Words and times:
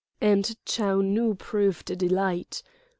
And 0.19 0.55
Chou 0.65 1.03
Nu 1.03 1.35
proved 1.35 1.91
a 1.91 1.95
delight. 1.95 2.63